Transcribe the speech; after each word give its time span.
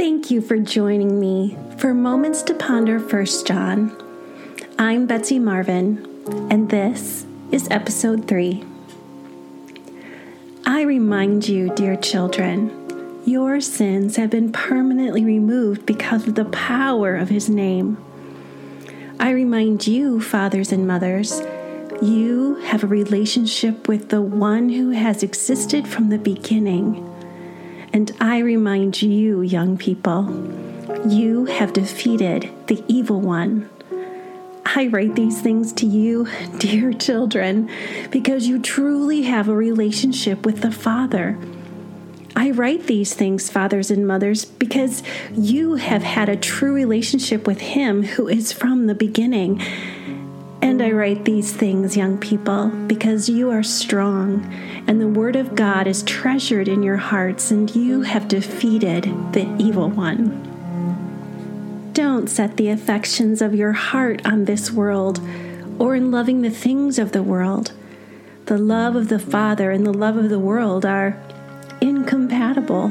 Thank 0.00 0.30
you 0.30 0.40
for 0.40 0.56
joining 0.56 1.20
me 1.20 1.58
for 1.76 1.92
Moments 1.92 2.40
to 2.44 2.54
Ponder 2.54 2.98
First 2.98 3.46
John. 3.46 3.94
I'm 4.78 5.04
Betsy 5.04 5.38
Marvin, 5.38 6.06
and 6.50 6.70
this 6.70 7.26
is 7.52 7.68
episode 7.70 8.26
3. 8.26 8.64
I 10.64 10.84
remind 10.84 11.46
you, 11.46 11.74
dear 11.74 11.96
children, 11.96 13.20
your 13.26 13.60
sins 13.60 14.16
have 14.16 14.30
been 14.30 14.52
permanently 14.52 15.22
removed 15.22 15.84
because 15.84 16.26
of 16.26 16.34
the 16.34 16.46
power 16.46 17.14
of 17.14 17.28
His 17.28 17.50
name. 17.50 17.98
I 19.20 19.32
remind 19.32 19.86
you, 19.86 20.18
fathers 20.18 20.72
and 20.72 20.86
mothers, 20.86 21.42
you 22.00 22.54
have 22.64 22.82
a 22.82 22.86
relationship 22.86 23.86
with 23.86 24.08
the 24.08 24.22
one 24.22 24.70
who 24.70 24.92
has 24.92 25.22
existed 25.22 25.86
from 25.86 26.08
the 26.08 26.18
beginning. 26.18 27.06
And 27.92 28.12
I 28.20 28.38
remind 28.38 29.02
you, 29.02 29.42
young 29.42 29.76
people, 29.76 30.28
you 31.08 31.46
have 31.46 31.72
defeated 31.72 32.50
the 32.68 32.84
evil 32.86 33.20
one. 33.20 33.68
I 34.64 34.86
write 34.86 35.16
these 35.16 35.40
things 35.40 35.72
to 35.74 35.86
you, 35.86 36.28
dear 36.58 36.92
children, 36.92 37.68
because 38.10 38.46
you 38.46 38.60
truly 38.60 39.22
have 39.22 39.48
a 39.48 39.56
relationship 39.56 40.46
with 40.46 40.60
the 40.60 40.70
Father. 40.70 41.38
I 42.36 42.52
write 42.52 42.86
these 42.86 43.12
things, 43.12 43.50
fathers 43.50 43.90
and 43.90 44.06
mothers, 44.06 44.44
because 44.44 45.02
you 45.32 45.74
have 45.74 46.04
had 46.04 46.28
a 46.28 46.36
true 46.36 46.72
relationship 46.72 47.46
with 47.46 47.60
Him 47.60 48.04
who 48.04 48.28
is 48.28 48.52
from 48.52 48.86
the 48.86 48.94
beginning 48.94 49.60
and 50.62 50.82
I 50.82 50.90
write 50.90 51.24
these 51.24 51.52
things, 51.52 51.96
young 51.96 52.18
people, 52.18 52.68
because 52.68 53.28
you 53.28 53.50
are 53.50 53.62
strong, 53.62 54.52
and 54.86 55.00
the 55.00 55.08
Word 55.08 55.36
of 55.36 55.54
God 55.54 55.86
is 55.86 56.02
treasured 56.02 56.68
in 56.68 56.82
your 56.82 56.96
hearts, 56.96 57.50
and 57.50 57.74
you 57.74 58.02
have 58.02 58.28
defeated 58.28 59.04
the 59.32 59.54
evil 59.58 59.88
one. 59.88 60.46
Don't 61.92 62.28
set 62.28 62.56
the 62.56 62.68
affections 62.68 63.42
of 63.42 63.54
your 63.54 63.72
heart 63.72 64.24
on 64.24 64.44
this 64.44 64.70
world 64.70 65.20
or 65.78 65.96
in 65.96 66.10
loving 66.10 66.42
the 66.42 66.50
things 66.50 66.98
of 66.98 67.12
the 67.12 67.22
world. 67.22 67.72
The 68.46 68.58
love 68.58 68.96
of 68.96 69.08
the 69.08 69.18
Father 69.18 69.70
and 69.70 69.86
the 69.86 69.92
love 69.92 70.16
of 70.16 70.28
the 70.28 70.38
world 70.38 70.84
are 70.84 71.20
incompatible. 71.80 72.90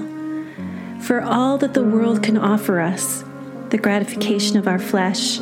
For 1.02 1.22
all 1.22 1.58
that 1.59 1.73
the 1.73 1.84
world 1.84 2.23
can 2.23 2.38
offer 2.38 2.80
us, 2.80 3.23
the 3.70 3.78
gratification 3.78 4.58
of 4.58 4.67
our 4.67 4.80
flesh, 4.80 5.40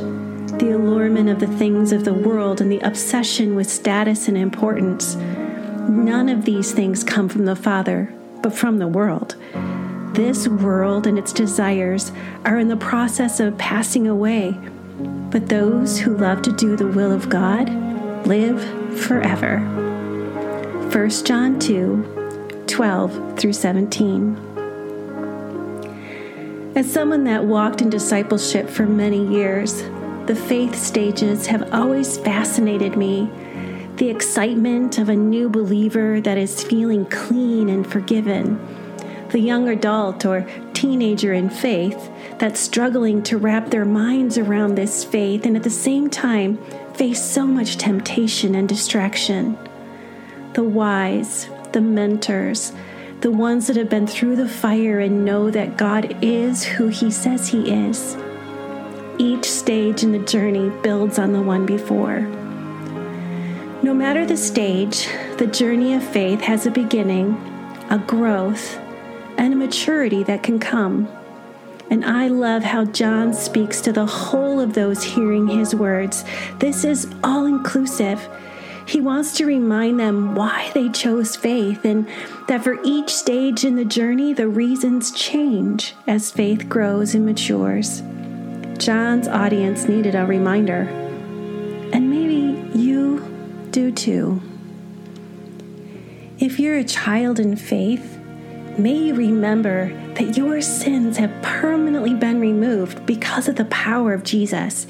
the 0.60 0.72
allurement 0.72 1.30
of 1.30 1.40
the 1.40 1.48
things 1.48 1.92
of 1.92 2.04
the 2.04 2.14
world 2.14 2.62
and 2.62 2.72
the 2.72 2.80
obsession 2.80 3.56
with 3.56 3.70
status 3.70 4.28
and 4.28 4.38
importance. 4.38 5.16
None 5.16 6.30
of 6.30 6.46
these 6.46 6.72
things 6.72 7.04
come 7.04 7.30
from 7.30 7.46
the 7.46 7.56
Father, 7.56 8.14
but 8.42 8.54
from 8.54 8.80
the 8.80 8.88
world. 8.88 9.36
This 10.14 10.48
world 10.48 11.06
and 11.06 11.20
its 11.20 11.32
desires 11.32 12.12
are 12.44 12.58
in 12.58 12.70
the 12.70 12.78
process 12.78 13.40
of 13.40 13.58
passing 13.58 14.08
away, 14.08 14.58
but 15.30 15.48
those 15.48 16.00
who 16.00 16.18
love 16.18 16.42
to 16.42 16.52
do 16.52 16.76
the 16.76 16.88
will 16.88 17.12
of 17.12 17.30
God 17.30 17.70
live 18.26 18.64
forever. 19.00 19.60
1 20.92 21.10
John 21.26 21.60
2 21.60 22.64
12 22.68 23.40
through 23.40 23.54
17. 23.54 24.48
As 26.76 26.92
someone 26.92 27.24
that 27.24 27.46
walked 27.46 27.82
in 27.82 27.90
discipleship 27.90 28.70
for 28.70 28.86
many 28.86 29.26
years, 29.26 29.84
the 30.28 30.36
faith 30.36 30.76
stages 30.76 31.48
have 31.48 31.74
always 31.74 32.18
fascinated 32.18 32.98
me. 32.98 33.32
The 33.96 34.10
excitement 34.10 34.98
of 34.98 35.08
a 35.08 35.16
new 35.16 35.48
believer 35.50 36.20
that 36.20 36.38
is 36.38 36.62
feeling 36.62 37.06
clean 37.06 37.70
and 37.70 37.90
forgiven. 37.90 38.60
The 39.30 39.40
young 39.40 39.70
adult 39.70 40.26
or 40.26 40.46
teenager 40.74 41.32
in 41.32 41.50
faith 41.50 42.12
that's 42.40 42.60
struggling 42.60 43.24
to 43.24 43.38
wrap 43.38 43.70
their 43.70 43.86
minds 43.86 44.38
around 44.38 44.76
this 44.76 45.06
faith 45.06 45.46
and 45.46 45.56
at 45.56 45.64
the 45.64 45.70
same 45.70 46.10
time 46.10 46.58
face 46.96 47.24
so 47.24 47.48
much 47.48 47.78
temptation 47.78 48.54
and 48.54 48.68
distraction. 48.68 49.58
The 50.56 50.64
wise, 50.64 51.48
the 51.72 51.80
mentors, 51.80 52.74
the 53.22 53.32
ones 53.32 53.68
that 53.68 53.78
have 53.78 53.90
been 53.90 54.08
through 54.08 54.36
the 54.36 54.50
fire 54.50 55.00
and 55.00 55.24
know 55.24 55.50
that 55.52 55.78
God 55.78 56.18
is 56.22 56.66
who 56.66 56.90
He 56.90 57.12
says 57.12 57.48
He 57.48 57.72
is 57.72 58.18
each 59.18 59.46
stage 59.46 60.04
in 60.04 60.12
the 60.12 60.20
journey 60.20 60.70
builds 60.82 61.20
on 61.20 61.34
the 61.34 61.42
one 61.42 61.66
before. 61.66 62.22
No 63.84 63.94
matter 63.94 64.26
the 64.26 64.38
stage, 64.38 65.08
the 65.38 65.48
journey 65.48 65.94
of 65.94 66.04
faith 66.04 66.42
has 66.42 66.66
a 66.66 66.72
beginning, 66.72 67.34
a 67.90 67.98
growth, 67.98 68.78
and 69.38 69.54
a 69.54 69.58
maturity 69.58 70.24
that 70.24 70.44
can 70.44 70.60
come. 70.60 71.08
And 71.90 72.04
I 72.04 72.28
love 72.28 72.64
how 72.64 72.86
John 72.86 73.34
speaks 73.34 73.80
to 73.82 73.94
the 73.94 74.06
whole 74.06 74.60
of 74.60 74.74
those 74.74 75.04
hearing 75.04 75.48
his 75.48 75.74
words. 75.74 76.26
This 76.60 76.84
is 76.84 77.08
all 77.24 77.46
inclusive. 77.46 78.28
He 78.86 79.00
wants 79.00 79.36
to 79.38 79.46
remind 79.46 80.00
them 80.00 80.36
why 80.36 80.72
they 80.74 80.90
chose 80.90 81.36
faith 81.36 81.86
and 81.86 82.08
that 82.48 82.64
for 82.64 82.78
each 82.84 83.10
stage 83.10 83.64
in 83.64 83.76
the 83.76 83.86
journey, 83.86 84.34
the 84.34 84.48
reasons 84.48 85.12
change 85.12 85.94
as 86.08 86.32
faith 86.32 86.68
grows 86.68 87.14
and 87.14 87.26
matures. 87.26 88.02
John's 88.78 89.28
audience 89.28 89.88
needed 89.88 90.16
a 90.16 90.26
reminder, 90.26 90.82
and 91.92 92.10
maybe 92.10 92.78
you 92.78 93.20
do 93.72 93.92
too. 93.92 94.42
If 96.40 96.60
you're 96.60 96.78
a 96.78 96.84
child 96.84 97.40
in 97.40 97.56
faith, 97.56 98.20
may 98.78 98.96
you 98.96 99.16
remember 99.16 99.92
that 100.14 100.38
your 100.38 100.62
sins 100.62 101.18
have 101.18 101.42
permanently 101.42 102.14
been 102.14 102.40
removed 102.40 103.06
because 103.06 103.48
of 103.48 103.56
the 103.56 103.66
power 103.66 104.14
of 104.14 104.24
Jesus. 104.24 104.86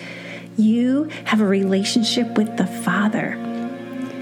You 0.58 1.10
have 1.26 1.40
a 1.40 1.46
relationship 1.46 2.38
with 2.38 2.58
the 2.58 2.68
Father, 2.68 3.34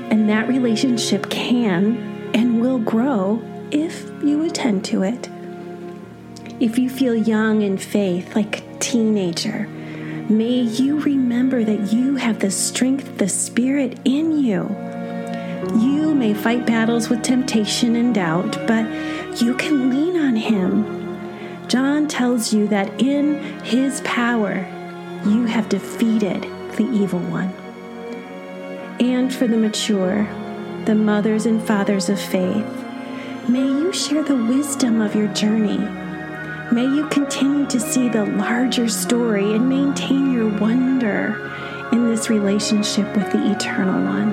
and 0.09 0.29
that 0.29 0.47
relationship 0.47 1.29
can 1.29 2.31
and 2.35 2.61
will 2.61 2.79
grow 2.79 3.41
if 3.71 4.05
you 4.23 4.43
attend 4.43 4.85
to 4.85 5.03
it. 5.03 5.29
If 6.59 6.77
you 6.77 6.89
feel 6.89 7.15
young 7.15 7.61
in 7.61 7.77
faith, 7.77 8.35
like 8.35 8.64
teenager, 8.79 9.67
may 10.29 10.61
you 10.61 10.99
remember 11.01 11.63
that 11.63 11.93
you 11.93 12.15
have 12.15 12.39
the 12.39 12.51
strength, 12.51 13.17
the 13.17 13.29
Spirit 13.29 13.99
in 14.05 14.31
you. 14.43 14.75
You 15.79 16.13
may 16.13 16.33
fight 16.33 16.65
battles 16.65 17.09
with 17.09 17.23
temptation 17.23 17.95
and 17.95 18.13
doubt, 18.13 18.67
but 18.67 18.85
you 19.41 19.55
can 19.55 19.89
lean 19.89 20.19
on 20.19 20.35
Him. 20.35 21.67
John 21.67 22.07
tells 22.07 22.53
you 22.53 22.67
that 22.67 23.01
in 23.01 23.35
His 23.63 24.01
power, 24.01 24.65
you 25.25 25.45
have 25.45 25.69
defeated 25.69 26.43
the 26.77 26.87
evil 26.91 27.19
one. 27.19 27.53
And 28.99 29.33
for 29.33 29.47
the 29.47 29.57
mature, 29.57 30.27
the 30.85 30.95
mothers 30.95 31.45
and 31.45 31.61
fathers 31.61 32.09
of 32.09 32.19
faith, 32.19 32.65
may 33.49 33.65
you 33.65 33.91
share 33.91 34.23
the 34.23 34.35
wisdom 34.35 35.01
of 35.01 35.15
your 35.15 35.27
journey 35.29 35.79
May 36.75 36.93
you 36.93 37.07
continue 37.07 37.65
to 37.67 37.79
see 37.79 38.09
the 38.09 38.25
larger 38.25 38.89
story 38.89 39.53
and 39.53 39.69
maintain 39.69 40.33
your 40.33 40.49
wonder 40.59 41.49
in 41.93 42.05
this 42.09 42.29
relationship 42.29 43.15
with 43.15 43.31
the 43.31 43.49
Eternal 43.49 44.03
One. 44.03 44.31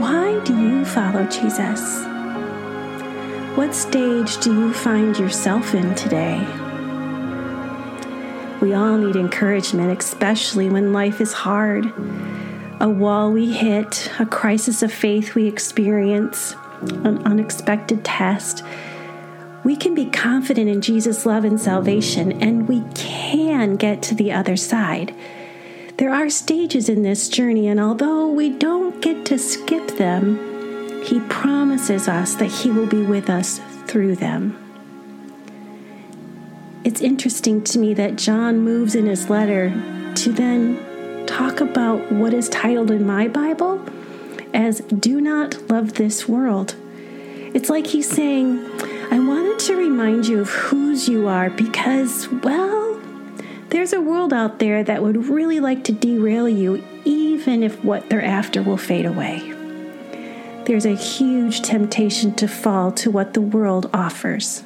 Why 0.00 0.40
do 0.44 0.58
you 0.58 0.86
follow 0.86 1.26
Jesus? 1.26 2.06
What 3.54 3.74
stage 3.74 4.38
do 4.38 4.54
you 4.58 4.72
find 4.72 5.18
yourself 5.18 5.74
in 5.74 5.94
today? 5.94 6.38
We 8.62 8.72
all 8.72 8.96
need 8.96 9.16
encouragement, 9.16 10.00
especially 10.00 10.70
when 10.70 10.94
life 10.94 11.20
is 11.20 11.34
hard. 11.34 11.92
A 12.80 12.88
wall 12.88 13.30
we 13.30 13.52
hit, 13.52 14.10
a 14.18 14.24
crisis 14.24 14.82
of 14.82 14.90
faith 14.90 15.34
we 15.34 15.46
experience, 15.46 16.56
an 17.04 17.18
unexpected 17.26 18.06
test 18.06 18.64
we 19.64 19.76
can 19.76 19.94
be 19.94 20.06
confident 20.06 20.68
in 20.68 20.80
Jesus' 20.80 21.24
love 21.24 21.44
and 21.44 21.60
salvation, 21.60 22.42
and 22.42 22.68
we 22.68 22.82
can 22.94 23.76
get 23.76 24.02
to 24.02 24.14
the 24.14 24.32
other 24.32 24.56
side. 24.56 25.14
There 25.98 26.12
are 26.12 26.28
stages 26.30 26.88
in 26.88 27.02
this 27.02 27.28
journey, 27.28 27.68
and 27.68 27.78
although 27.78 28.26
we 28.28 28.50
don't 28.50 29.00
get 29.00 29.24
to 29.26 29.38
skip 29.38 29.98
them, 29.98 31.02
He 31.04 31.20
promises 31.20 32.08
us 32.08 32.34
that 32.36 32.50
He 32.50 32.70
will 32.70 32.86
be 32.86 33.02
with 33.02 33.30
us 33.30 33.60
through 33.86 34.16
them. 34.16 34.58
It's 36.84 37.00
interesting 37.00 37.62
to 37.64 37.78
me 37.78 37.94
that 37.94 38.16
John 38.16 38.58
moves 38.58 38.96
in 38.96 39.06
his 39.06 39.30
letter 39.30 39.70
to 40.16 40.32
then 40.32 41.26
talk 41.26 41.60
about 41.60 42.10
what 42.10 42.34
is 42.34 42.48
titled 42.48 42.90
in 42.90 43.06
my 43.06 43.28
Bible 43.28 43.80
as 44.52 44.80
Do 44.80 45.20
Not 45.20 45.70
Love 45.70 45.94
This 45.94 46.28
World. 46.28 46.74
It's 47.54 47.70
like 47.70 47.86
he's 47.86 48.10
saying, 48.10 48.68
I 49.10 49.18
wanted 49.18 49.58
to 49.60 49.76
remind 49.76 50.26
you 50.26 50.40
of 50.40 50.50
whose 50.50 51.08
you 51.08 51.28
are 51.28 51.50
because, 51.50 52.28
well, 52.28 53.00
there's 53.68 53.92
a 53.92 54.00
world 54.00 54.32
out 54.32 54.58
there 54.58 54.84
that 54.84 55.02
would 55.02 55.28
really 55.28 55.60
like 55.60 55.84
to 55.84 55.92
derail 55.92 56.48
you, 56.48 56.84
even 57.04 57.62
if 57.62 57.82
what 57.84 58.08
they're 58.10 58.22
after 58.22 58.62
will 58.62 58.76
fade 58.76 59.06
away. 59.06 59.40
There's 60.66 60.86
a 60.86 60.94
huge 60.94 61.62
temptation 61.62 62.34
to 62.34 62.46
fall 62.46 62.92
to 62.92 63.10
what 63.10 63.34
the 63.34 63.40
world 63.40 63.90
offers. 63.92 64.62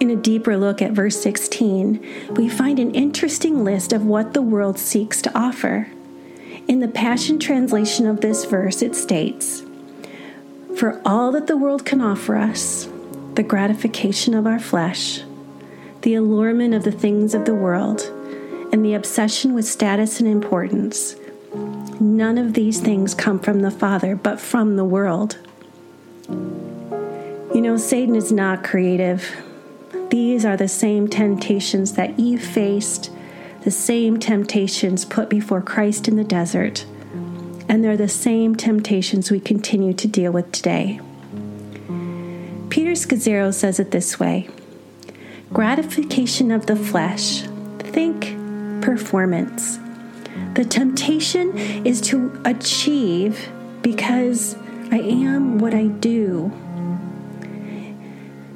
In 0.00 0.10
a 0.10 0.16
deeper 0.16 0.56
look 0.56 0.80
at 0.80 0.92
verse 0.92 1.20
16, 1.20 2.04
we 2.30 2.48
find 2.48 2.78
an 2.78 2.94
interesting 2.94 3.62
list 3.62 3.92
of 3.92 4.04
what 4.04 4.32
the 4.32 4.42
world 4.42 4.78
seeks 4.78 5.20
to 5.22 5.38
offer. 5.38 5.88
In 6.66 6.80
the 6.80 6.88
Passion 6.88 7.38
Translation 7.38 8.06
of 8.06 8.20
this 8.20 8.44
verse, 8.44 8.82
it 8.82 8.96
states 8.96 9.62
For 10.82 11.00
all 11.04 11.30
that 11.30 11.46
the 11.46 11.56
world 11.56 11.84
can 11.84 12.00
offer 12.00 12.34
us, 12.34 12.88
the 13.36 13.44
gratification 13.44 14.34
of 14.34 14.48
our 14.48 14.58
flesh, 14.58 15.22
the 16.00 16.14
allurement 16.16 16.74
of 16.74 16.82
the 16.82 16.90
things 16.90 17.36
of 17.36 17.44
the 17.44 17.54
world, 17.54 18.00
and 18.72 18.84
the 18.84 18.94
obsession 18.94 19.54
with 19.54 19.64
status 19.64 20.18
and 20.18 20.28
importance, 20.28 21.14
none 22.00 22.36
of 22.36 22.54
these 22.54 22.80
things 22.80 23.14
come 23.14 23.38
from 23.38 23.60
the 23.60 23.70
Father, 23.70 24.16
but 24.16 24.40
from 24.40 24.74
the 24.74 24.84
world. 24.84 25.38
You 26.28 27.60
know, 27.60 27.76
Satan 27.76 28.16
is 28.16 28.32
not 28.32 28.64
creative. 28.64 29.36
These 30.10 30.44
are 30.44 30.56
the 30.56 30.66
same 30.66 31.06
temptations 31.06 31.92
that 31.92 32.18
Eve 32.18 32.44
faced 32.44 33.12
the 33.62 33.70
same 33.70 34.18
temptations 34.18 35.04
put 35.04 35.28
before 35.28 35.62
Christ 35.62 36.08
in 36.08 36.16
the 36.16 36.24
desert, 36.24 36.84
and 37.68 37.82
they're 37.82 37.96
the 37.96 38.08
same 38.08 38.54
temptations 38.54 39.30
we 39.30 39.40
continue 39.40 39.92
to 39.94 40.08
deal 40.08 40.32
with 40.32 40.50
today. 40.52 41.00
Peter 42.68 42.92
Scazzero 42.92 43.52
says 43.52 43.78
it 43.78 43.90
this 43.90 44.18
way 44.18 44.48
gratification 45.52 46.50
of 46.50 46.66
the 46.66 46.76
flesh, 46.76 47.42
think 47.78 48.34
performance. 48.82 49.78
The 50.54 50.64
temptation 50.64 51.56
is 51.86 52.00
to 52.02 52.40
achieve 52.44 53.48
because 53.82 54.56
I 54.90 54.98
am 54.98 55.58
what 55.58 55.74
I 55.74 55.86
do. 55.86 56.50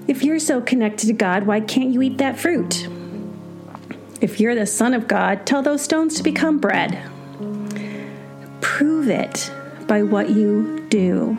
If 0.08 0.22
you're 0.22 0.38
so 0.38 0.60
connected 0.60 1.06
to 1.08 1.12
God, 1.12 1.46
why 1.46 1.60
can't 1.60 1.90
you 1.90 2.00
eat 2.02 2.18
that 2.18 2.38
fruit? 2.38 2.88
If 4.20 4.40
you're 4.40 4.54
the 4.54 4.66
Son 4.66 4.94
of 4.94 5.08
God, 5.08 5.46
tell 5.46 5.62
those 5.62 5.82
stones 5.82 6.16
to 6.16 6.22
become 6.22 6.58
bread. 6.58 6.98
Prove 9.06 9.20
it 9.20 9.52
by 9.86 10.02
what 10.02 10.30
you 10.30 10.84
do. 10.88 11.38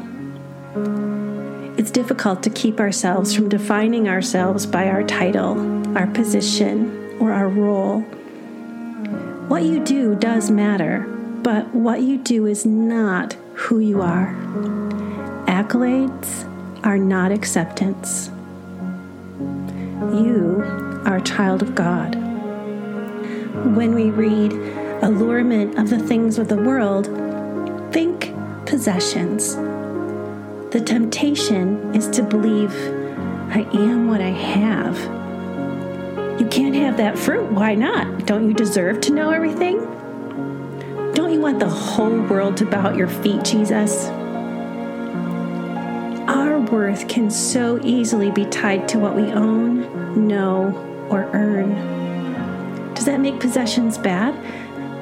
It's 1.78 1.92
difficult 1.92 2.42
to 2.44 2.50
keep 2.50 2.80
ourselves 2.80 3.36
from 3.36 3.50
defining 3.50 4.08
ourselves 4.08 4.66
by 4.66 4.88
our 4.88 5.04
title, 5.04 5.58
our 5.98 6.08
position, 6.08 7.18
or 7.20 7.34
our 7.34 7.50
role. 7.50 8.00
What 9.50 9.64
you 9.64 9.84
do 9.84 10.16
does 10.16 10.50
matter, 10.50 11.02
but 11.44 11.68
what 11.76 12.04
you 12.04 12.20
do 12.20 12.46
is 12.46 12.66
not 12.66 13.34
who 13.56 13.80
you 13.80 14.02
are. 14.02 14.34
Accolades 15.50 16.46
are 16.86 16.98
not 16.98 17.34
acceptance. 17.34 18.30
You 20.14 20.64
are 21.06 21.18
a 21.18 21.22
child 21.22 21.62
of 21.62 21.76
God 21.76 22.16
when 23.76 23.94
we 23.94 24.10
read 24.10 24.54
allurement 25.02 25.78
of 25.78 25.90
the 25.90 26.00
things 26.00 26.40
of 26.40 26.48
the 26.48 26.56
world, 26.56 27.27
think 27.92 28.34
possessions. 28.66 29.56
The 30.72 30.82
temptation 30.86 31.96
is 31.96 32.08
to 32.10 32.24
believe 32.24 32.72
I 33.50 33.68
am 33.74 34.08
what 34.08 34.22
I 34.22 34.30
have. 34.30 34.98
You 36.40 36.46
can't 36.48 36.76
have 36.76 36.98
that 36.98 37.18
fruit. 37.18 37.52
Why 37.52 37.74
not? 37.74 38.26
Don't 38.26 38.48
you 38.48 38.54
deserve 38.54 39.02
to 39.02 39.14
know 39.14 39.32
everything? 39.32 39.80
Don't 41.14 41.32
you 41.34 41.40
want 41.42 41.60
the 41.60 41.70
whole 41.70 42.22
world 42.24 42.58
to 42.58 42.66
bow 42.66 42.90
at 42.90 42.96
your 42.96 43.08
feet, 43.08 43.44
Jesus? 43.44 44.08
Our 46.28 46.60
worth 46.60 47.08
can 47.08 47.32
so 47.32 47.80
easily 47.84 48.30
be 48.30 48.46
tied 48.46 48.88
to 48.90 49.00
what 49.00 49.16
we 49.16 49.32
own, 49.32 50.28
know, 50.28 50.76
or 51.10 51.24
earn 51.34 52.94
Does 52.94 53.06
that 53.06 53.22
make 53.22 53.40
possessions 53.40 53.98
bad? 53.98 54.36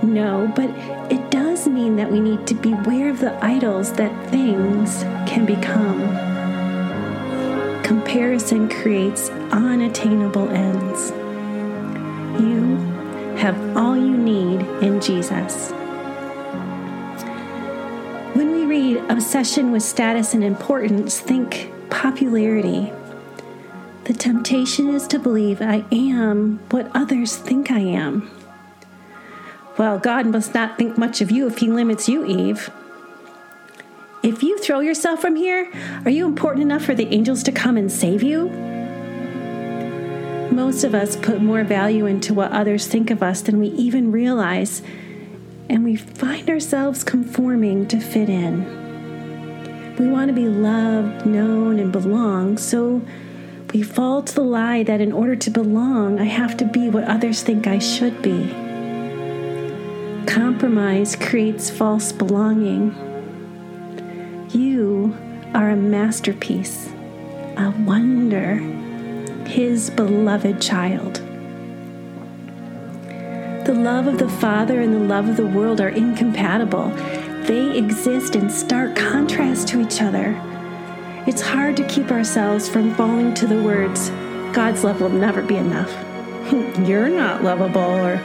No, 0.04 0.52
but 0.56 0.70
it 1.12 1.25
mean 1.70 1.96
that 1.96 2.12
we 2.12 2.20
need 2.20 2.46
to 2.48 2.56
beware 2.56 3.10
of 3.10 3.20
the 3.20 3.34
idols 3.44 3.94
that 3.94 4.30
things 4.30 5.04
can 5.30 5.46
become. 5.46 6.02
Comparison 7.84 8.70
creates 8.70 9.30
unattainable 9.52 10.50
ends. 10.50 11.12
You 12.42 12.76
have 13.38 13.78
all 13.78 13.96
you 13.96 14.18
need 14.18 14.62
in 14.84 15.00
Jesus. 15.02 15.72
When 18.34 18.52
we 18.52 18.66
read 18.66 18.98
obsession 19.10 19.72
with 19.72 19.84
status 19.84 20.34
and 20.34 20.44
importance, 20.44 21.20
think 21.20 21.72
popularity 21.90 22.92
the 24.06 24.14
temptation 24.14 24.94
is 24.94 25.08
to 25.08 25.18
believe 25.18 25.64
I 25.64 25.84
am 25.92 26.60
what 26.70 26.92
others 26.94 27.38
think 27.38 27.72
I 27.72 27.80
am. 27.80 28.30
Well, 29.78 30.00
God 30.00 30.26
must 30.26 30.54
not 30.54 30.78
think 30.78 30.98
much 30.98 31.20
of 31.20 31.32
you 31.32 31.48
if 31.48 31.58
He 31.58 31.68
limits 31.68 32.08
you, 32.08 32.26
Eve. 32.26 32.70
If 34.24 34.42
you 34.42 34.58
throw 34.58 34.80
yourself 34.80 35.22
from 35.22 35.36
here, 35.36 35.72
are 36.06 36.12
you 36.12 36.26
important 36.26 36.64
enough 36.64 36.84
for 36.84 36.96
the 36.96 37.14
angels 37.14 37.44
to 37.44 37.52
come 37.52 37.78
and 37.78 37.92
save 37.92 38.24
you? 38.24 38.50
Most 40.50 40.84
of 40.86 40.96
us 40.96 41.18
put 41.18 41.42
more 41.42 41.64
value 41.66 42.06
into 42.06 42.34
what 42.34 42.52
others 42.54 42.88
think 42.88 43.12
of 43.12 43.22
us 43.22 43.42
than 43.42 43.60
we 43.60 43.68
even 43.68 44.12
realize, 44.12 44.82
and 45.70 45.84
we 45.84 45.98
find 45.98 46.50
ourselves 46.50 47.04
conforming 47.04 47.88
to 47.90 48.00
fit 48.00 48.30
in. 48.30 48.64
We 50.00 50.08
want 50.08 50.30
to 50.30 50.34
be 50.34 50.48
loved, 50.48 51.26
known, 51.26 51.80
and 51.80 51.92
belong, 51.92 52.58
so 52.58 53.02
we 53.74 53.84
fall 53.84 54.24
to 54.24 54.34
the 54.34 54.42
lie 54.42 54.84
that 54.84 55.02
in 55.02 55.12
order 55.12 55.36
to 55.36 55.50
belong, 55.52 56.20
I 56.20 56.26
have 56.26 56.56
to 56.58 56.66
be 56.66 56.90
what 56.90 57.04
others 57.04 57.44
think 57.44 57.68
I 57.68 57.80
should 57.80 58.22
be. 58.22 58.65
Compromise 60.28 61.16
creates 61.16 61.70
false 61.70 62.12
belonging. 62.12 62.94
You 64.52 65.16
are 65.54 65.70
a 65.70 65.76
masterpiece, 65.76 66.90
a 67.58 67.74
wonder, 67.86 68.56
His 69.48 69.90
beloved 69.92 70.62
child. 70.62 71.16
The 73.66 73.74
love 73.74 74.08
of 74.08 74.18
the 74.18 74.30
Father 74.30 74.82
and 74.82 74.94
the 74.94 75.00
love 75.00 75.30
of 75.30 75.38
the 75.38 75.48
world 75.48 75.80
are 75.80 75.90
incompatible. 75.90 76.90
They 77.46 77.78
exist 77.78 78.36
in 78.36 78.50
stark 78.50 78.96
contrast 78.96 79.68
to 79.70 79.82
each 79.82 80.02
other. 80.02 80.40
It's 81.28 81.42
hard 81.42 81.78
to 81.78 81.88
keep 81.88 82.12
ourselves 82.12 82.68
from 82.68 82.96
falling 82.96 83.34
to 83.36 83.48
the 83.48 83.62
words, 83.62 84.10
God's 84.54 84.84
love 84.84 85.02
will 85.02 85.10
never 85.10 85.42
be 85.42 85.58
enough. 85.58 85.92
you're 86.88 87.10
not 87.10 87.44
lovable, 87.44 87.82
or 87.82 88.16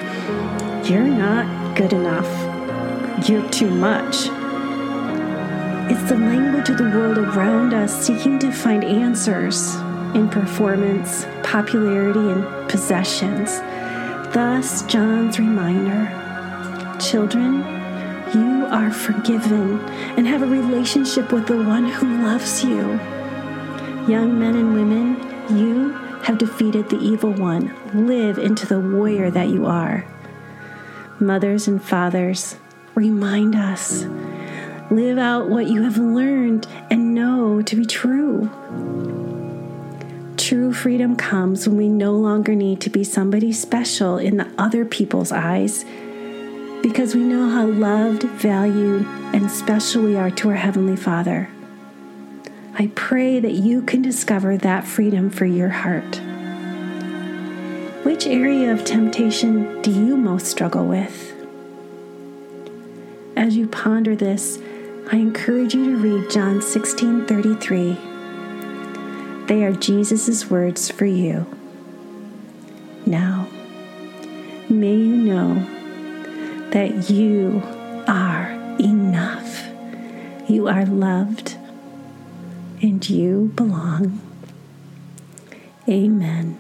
you're 0.84 1.02
not 1.02 1.59
good 1.80 1.94
enough. 1.94 3.26
You're 3.26 3.48
too 3.48 3.70
much. 3.70 4.26
It's 5.90 6.10
the 6.10 6.18
language 6.18 6.68
of 6.68 6.76
the 6.76 6.90
world 6.94 7.16
around 7.16 7.72
us 7.72 8.04
seeking 8.06 8.38
to 8.40 8.52
find 8.52 8.84
answers 8.84 9.76
in 10.14 10.28
performance, 10.28 11.24
popularity, 11.42 12.20
and 12.20 12.68
possessions. 12.68 13.60
Thus, 14.34 14.82
John's 14.82 15.38
reminder 15.38 16.04
Children, 17.00 17.60
you 18.34 18.66
are 18.66 18.90
forgiven 18.90 19.80
and 20.18 20.26
have 20.26 20.42
a 20.42 20.46
relationship 20.46 21.32
with 21.32 21.46
the 21.46 21.56
one 21.56 21.86
who 21.86 22.22
loves 22.22 22.62
you. 22.62 23.00
Young 24.06 24.38
men 24.38 24.54
and 24.54 24.74
women, 24.74 25.58
you 25.58 25.92
have 26.24 26.36
defeated 26.36 26.90
the 26.90 26.98
evil 26.98 27.32
one. 27.32 27.74
Live 27.94 28.36
into 28.36 28.66
the 28.66 28.78
warrior 28.78 29.30
that 29.30 29.48
you 29.48 29.64
are. 29.64 30.04
Mothers 31.22 31.68
and 31.68 31.82
fathers, 31.84 32.56
remind 32.94 33.54
us. 33.54 34.06
Live 34.90 35.18
out 35.18 35.50
what 35.50 35.68
you 35.68 35.82
have 35.82 35.98
learned 35.98 36.66
and 36.90 37.14
know 37.14 37.60
to 37.60 37.76
be 37.76 37.84
true. 37.84 38.48
True 40.38 40.72
freedom 40.72 41.16
comes 41.16 41.68
when 41.68 41.76
we 41.76 41.88
no 41.90 42.12
longer 42.12 42.54
need 42.54 42.80
to 42.80 42.88
be 42.88 43.04
somebody 43.04 43.52
special 43.52 44.16
in 44.16 44.38
the 44.38 44.50
other 44.56 44.86
people's 44.86 45.30
eyes 45.30 45.84
because 46.82 47.14
we 47.14 47.20
know 47.20 47.50
how 47.50 47.66
loved, 47.66 48.22
valued, 48.22 49.06
and 49.34 49.50
special 49.50 50.02
we 50.02 50.16
are 50.16 50.30
to 50.30 50.48
our 50.48 50.54
Heavenly 50.54 50.96
Father. 50.96 51.50
I 52.78 52.90
pray 52.94 53.40
that 53.40 53.52
you 53.52 53.82
can 53.82 54.00
discover 54.00 54.56
that 54.56 54.86
freedom 54.86 55.28
for 55.28 55.44
your 55.44 55.68
heart. 55.68 56.22
Which 58.02 58.26
area 58.26 58.72
of 58.72 58.84
temptation 58.86 59.82
do 59.82 59.90
you 59.90 60.16
most 60.16 60.46
struggle 60.46 60.86
with? 60.86 61.34
As 63.36 63.56
you 63.58 63.66
ponder 63.66 64.16
this, 64.16 64.58
I 65.12 65.16
encourage 65.16 65.74
you 65.74 65.84
to 65.84 65.96
read 65.98 66.30
John 66.30 66.62
16 66.62 67.26
33. 67.26 67.98
They 69.48 69.64
are 69.64 69.72
Jesus' 69.72 70.48
words 70.48 70.90
for 70.90 71.04
you. 71.04 71.44
Now, 73.04 73.48
may 74.70 74.94
you 74.94 75.16
know 75.16 75.54
that 76.70 77.10
you 77.10 77.62
are 78.08 78.50
enough. 78.78 79.66
You 80.48 80.68
are 80.68 80.86
loved 80.86 81.58
and 82.80 83.06
you 83.10 83.52
belong. 83.56 84.20
Amen. 85.86 86.58